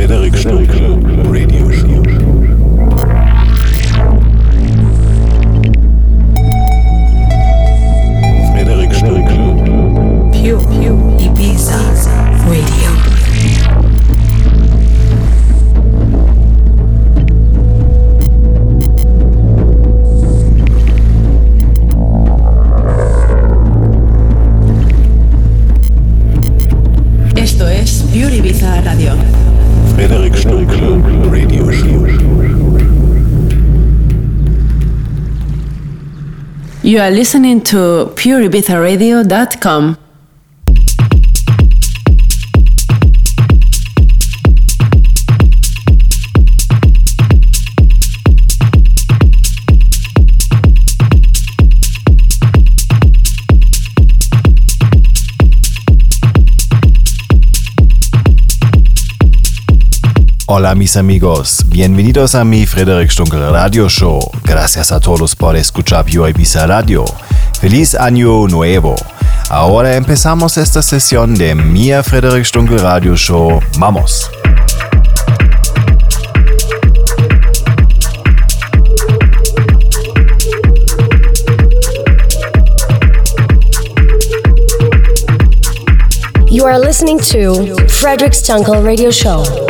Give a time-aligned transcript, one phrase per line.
[0.00, 1.09] Frederic Stunkel
[36.90, 40.09] You are listening to pureibizaradio.com.
[60.52, 64.18] Hola mis amigos, bienvenidos a mi Frederick Stunkel Radio Show.
[64.42, 67.04] Gracias a todos por escuchar Pure Ibiza Radio.
[67.60, 68.96] Feliz año nuevo.
[69.48, 73.60] Ahora empezamos esta sesión de mi Frederick Stunkel Radio Show.
[73.78, 74.28] Vamos.
[86.50, 89.69] You are listening to Frederick Stunkel Radio Show.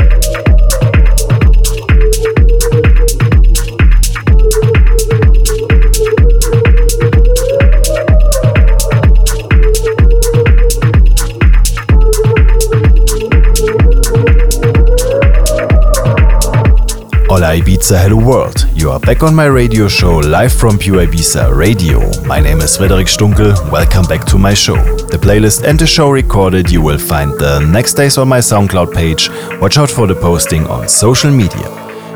[17.41, 18.69] Hola Ibiza, hello world.
[18.75, 21.99] You are back on my radio show live from Pure Ibiza Radio.
[22.27, 23.55] My name is Frederic Stunkel.
[23.73, 24.77] Welcome back to my show.
[25.07, 28.93] The playlist and the show recorded you will find the next days on my SoundCloud
[28.93, 29.31] page.
[29.59, 31.65] Watch out for the posting on social media.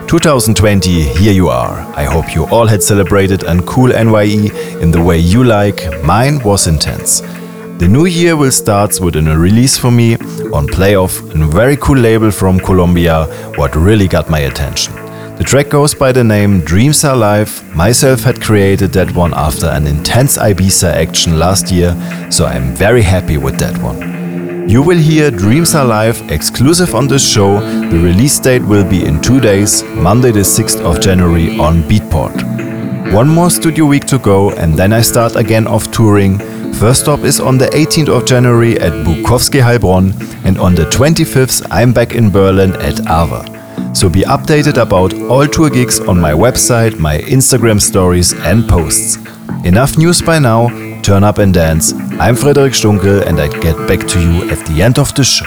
[0.09, 1.81] 2020, here you are.
[1.97, 4.51] I hope you all had celebrated and cool NYE
[4.83, 6.05] in the way you like.
[6.05, 7.21] Mine was intense.
[7.79, 10.17] The new year will start with a release for me
[10.53, 13.25] on Playoff, a very cool label from Colombia,
[13.57, 15.04] what really got my attention.
[15.37, 17.75] The track goes by the name Dreams Are Live.
[17.75, 21.91] Myself had created that one after an intense Ibiza action last year,
[22.31, 24.69] so I'm very happy with that one.
[24.69, 27.59] You will hear Dreams Are Live exclusive on this show.
[27.91, 33.13] The release date will be in two days, Monday the 6th of January on Beatport.
[33.13, 36.39] One more studio week to go, and then I start again off touring.
[36.75, 40.15] First stop is on the 18th of January at Bukowski Heilbronn,
[40.45, 43.64] and on the 25th, I'm back in Berlin at Ava.
[43.95, 49.17] So be updated about all tour gigs on my website, my Instagram stories, and posts.
[49.65, 50.69] Enough news by now,
[51.03, 51.93] turn up and dance.
[52.19, 55.47] I'm Frederic Stunkel, and I get back to you at the end of the show.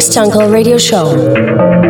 [0.00, 1.89] Frederic Radio Show.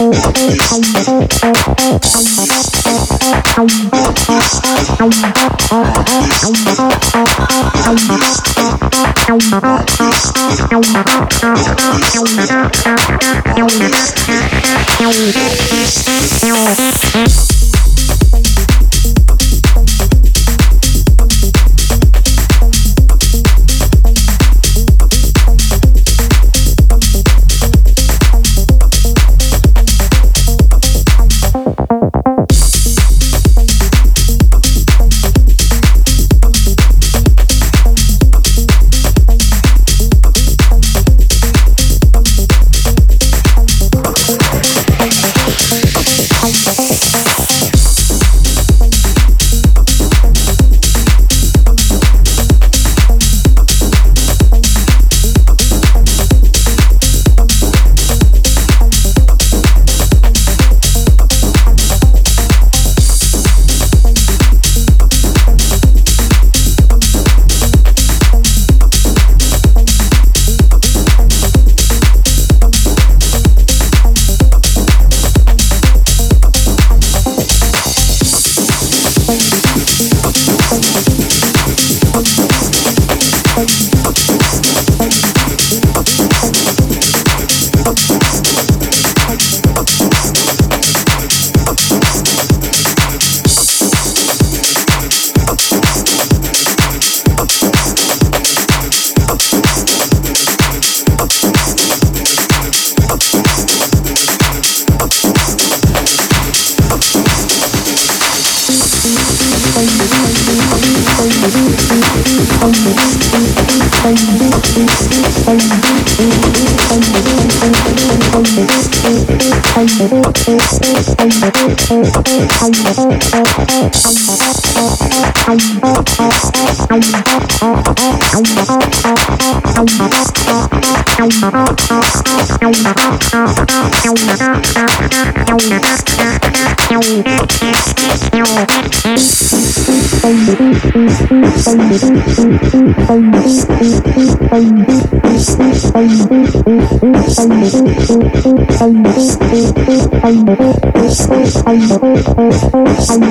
[0.00, 0.79] よし。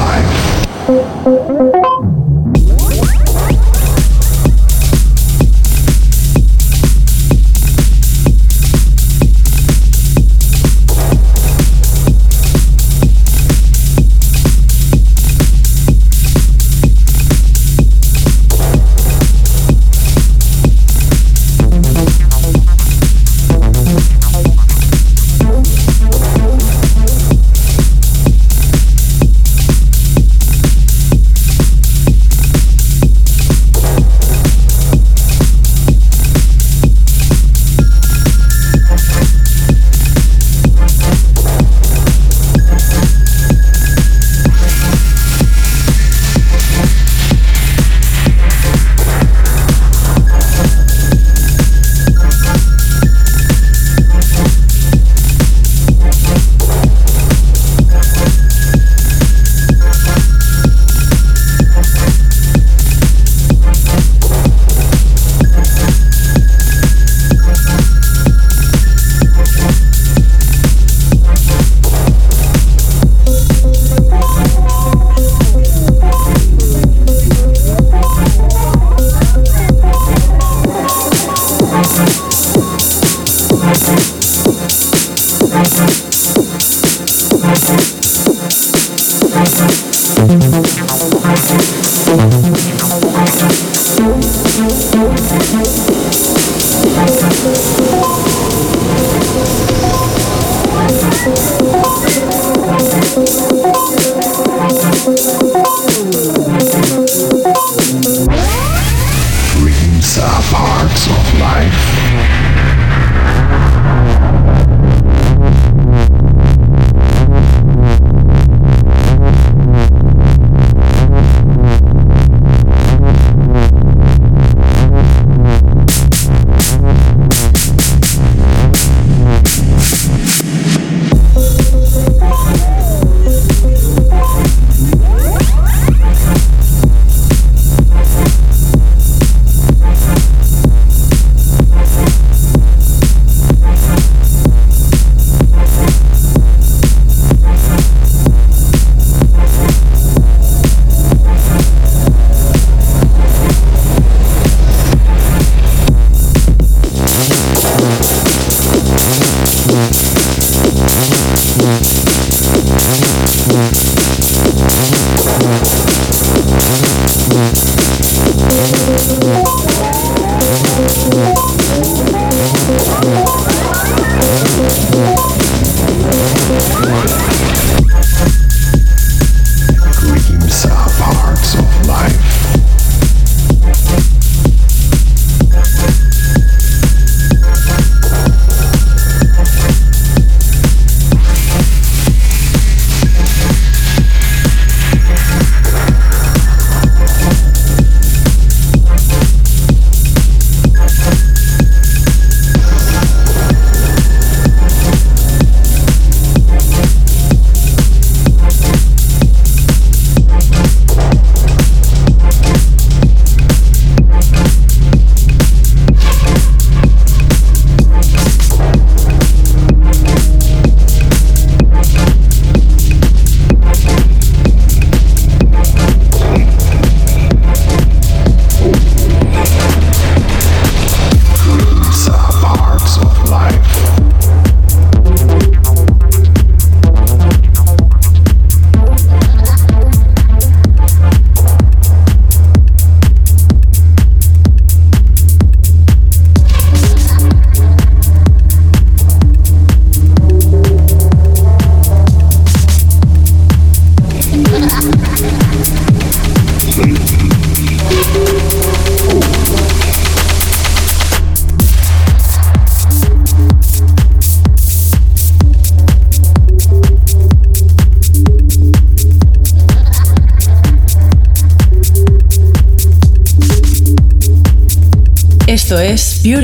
[0.00, 1.79] life.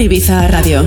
[0.07, 0.85] Ibiza Radio.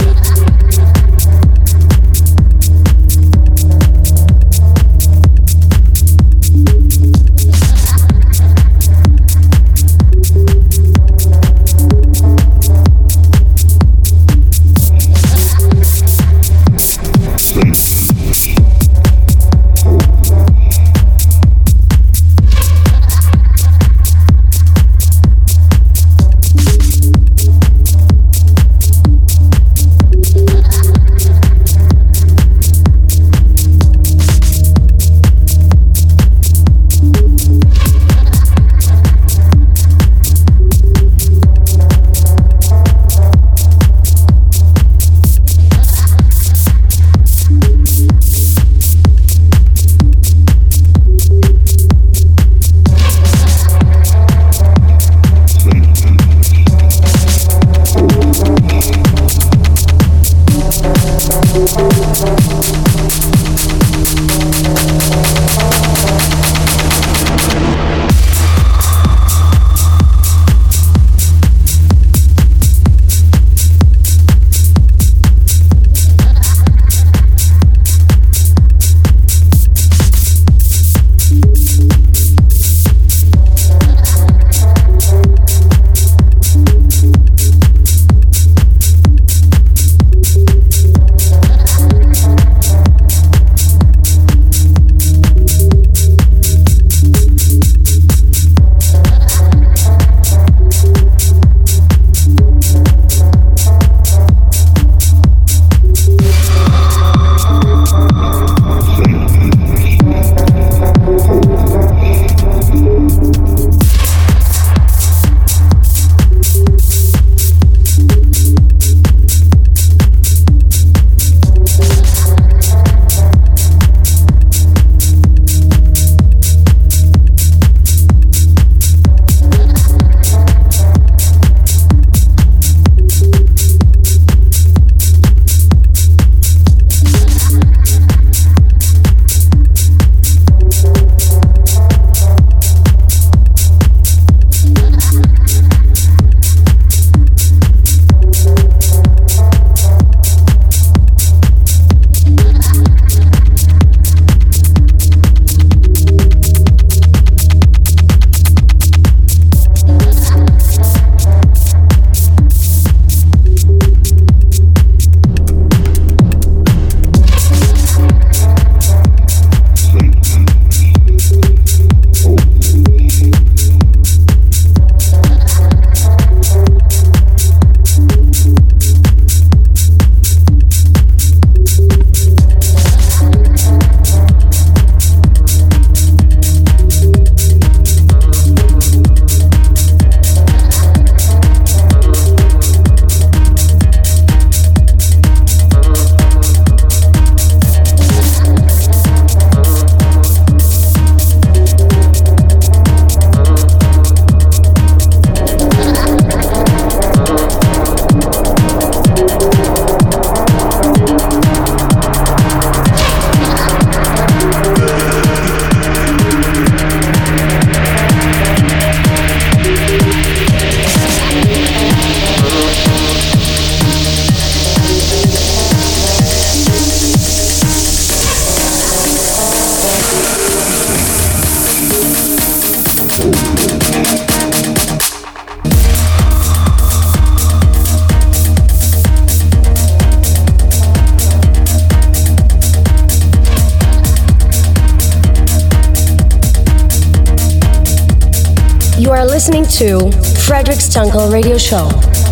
[249.79, 250.11] To
[250.45, 252.28] Frederic Stunkel Radio Show.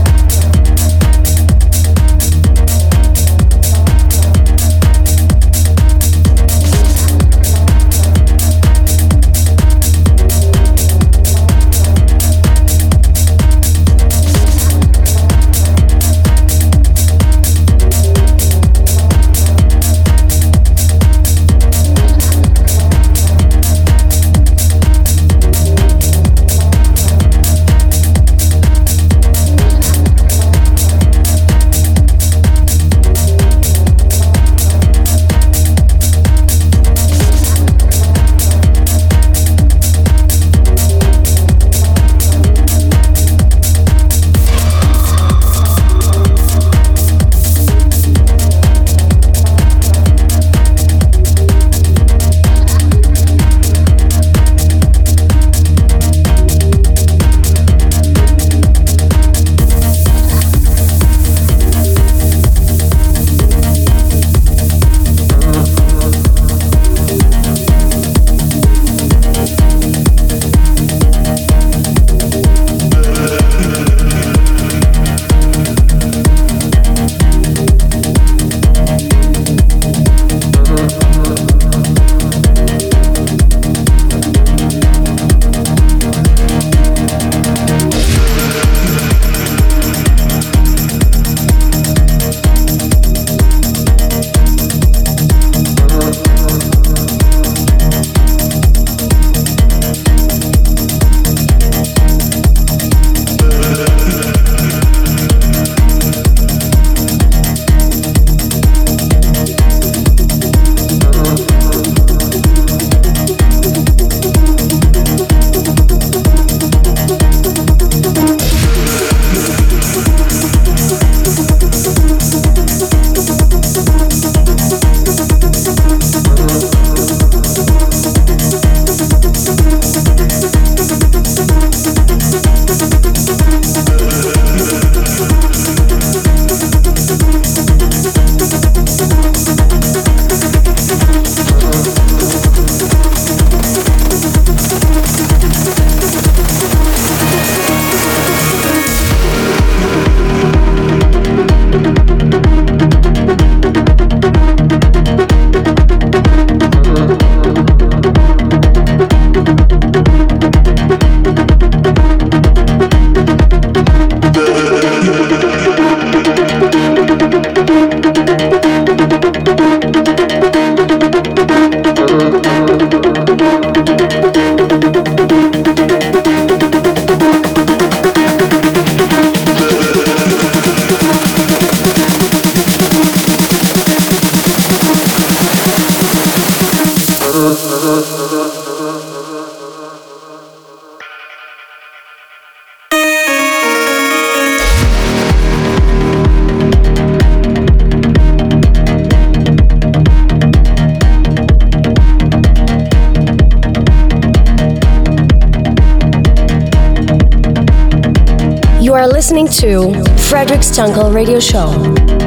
[209.57, 209.91] To
[210.29, 212.26] Frederic Stunkel Radio Show.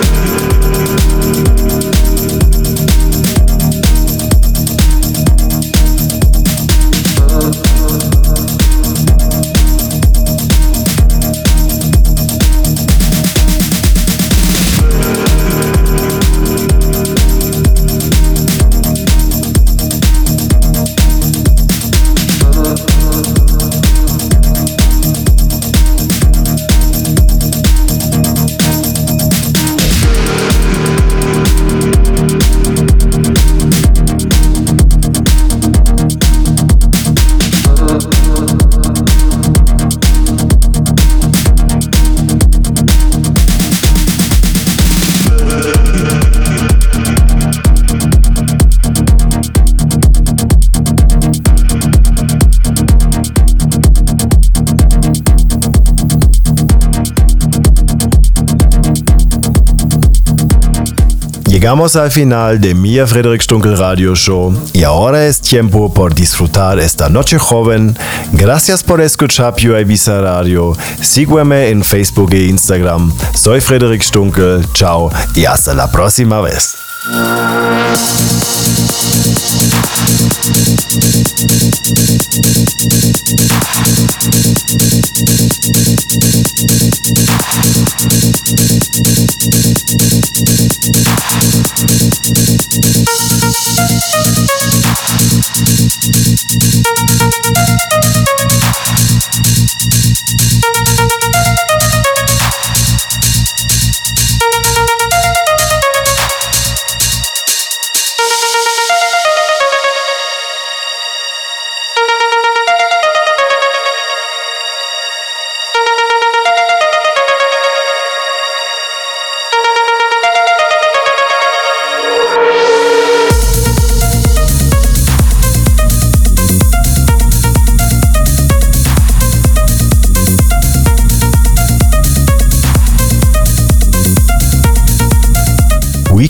[61.61, 66.79] Llegamos al final de mi Frederick Stunkel Radio Show y ahora es tiempo por disfrutar
[66.79, 67.95] esta noche joven.
[68.33, 70.75] Gracias por escuchar Pure Ibiza Radio.
[70.99, 73.13] Sígueme en Facebook e Instagram.
[73.35, 74.65] Soy Frederick Stunkel.
[74.73, 76.73] Chao y hasta la próxima vez.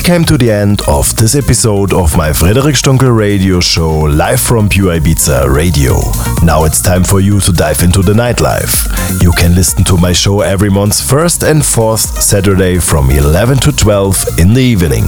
[0.04, 4.68] Came to the end of this episode of my Frederic Stunkel radio show live from
[4.70, 6.00] Pure Ibiza Radio.
[6.44, 8.88] Now it's time for you to dive into the nightlife.
[9.22, 13.72] You can listen to my show every month's first and fourth Saturday from 11 to
[13.72, 15.04] 12 in the evening.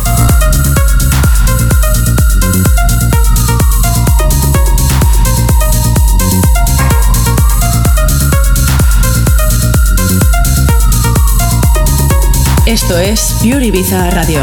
[12.64, 14.42] Esto es Pure Ibiza Radio.